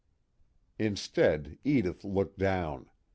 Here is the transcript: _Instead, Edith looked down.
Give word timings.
_Instead, 0.83 1.59
Edith 1.63 2.03
looked 2.03 2.39
down. 2.39 2.89